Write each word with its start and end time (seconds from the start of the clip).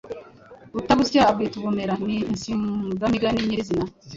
Utabusya 0.79 1.21
abwita 1.31 1.55
ubumera” 1.57 1.93
ni 2.05 2.17
insigamugani 2.31 3.39
nyirizina. 3.47 3.85